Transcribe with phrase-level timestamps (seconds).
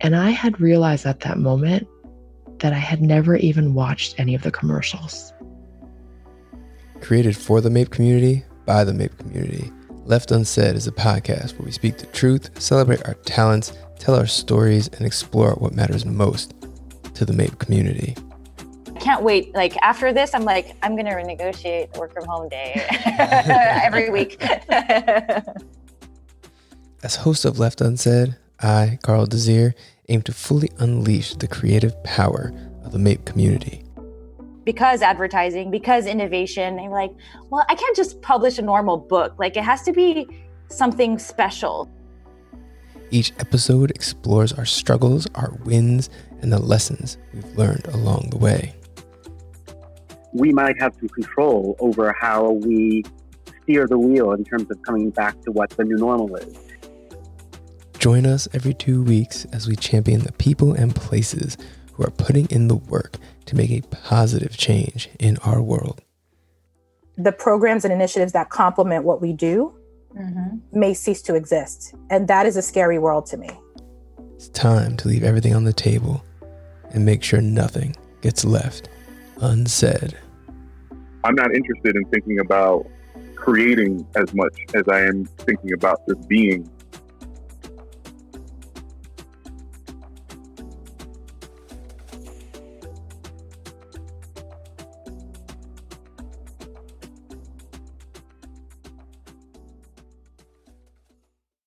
[0.00, 1.88] And I had realized at that moment
[2.60, 5.32] that I had never even watched any of the commercials.
[7.00, 9.72] Created for the MAIP community by the MAIP community,
[10.04, 14.26] Left Unsaid is a podcast where we speak the truth, celebrate our talents, tell our
[14.26, 16.54] stories, and explore what matters most
[17.14, 18.16] to the MAIP community.
[18.94, 19.54] I can't wait.
[19.54, 22.84] Like after this, I'm like, I'm going to renegotiate work from home day
[23.84, 24.42] every week.
[27.02, 29.74] As host of Left Unsaid, I, Carl Desir,
[30.08, 32.52] aim to fully unleash the creative power
[32.84, 33.84] of the MAIP community.
[34.64, 37.12] Because advertising, because innovation, and like,
[37.50, 39.34] well, I can't just publish a normal book.
[39.38, 40.26] Like, it has to be
[40.68, 41.90] something special.
[43.10, 46.10] Each episode explores our struggles, our wins,
[46.42, 48.74] and the lessons we've learned along the way.
[50.34, 53.04] We might have some control over how we
[53.62, 56.56] steer the wheel in terms of coming back to what the new normal is.
[57.98, 61.58] Join us every two weeks as we champion the people and places
[61.94, 66.00] who are putting in the work to make a positive change in our world.
[67.16, 69.74] The programs and initiatives that complement what we do
[70.16, 70.58] mm-hmm.
[70.70, 71.96] may cease to exist.
[72.08, 73.50] And that is a scary world to me.
[74.36, 76.24] It's time to leave everything on the table
[76.90, 78.88] and make sure nothing gets left
[79.40, 80.16] unsaid.
[81.24, 82.86] I'm not interested in thinking about
[83.34, 86.70] creating as much as I am thinking about just being